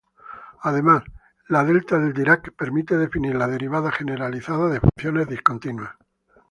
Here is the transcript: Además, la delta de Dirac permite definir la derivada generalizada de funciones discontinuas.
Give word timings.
Además, 0.63 1.03
la 1.49 1.63
delta 1.63 1.99
de 1.99 2.11
Dirac 2.11 2.55
permite 2.55 2.97
definir 2.97 3.35
la 3.35 3.47
derivada 3.47 3.91
generalizada 3.91 4.67
de 4.67 4.79
funciones 4.79 5.27
discontinuas. 5.29 5.91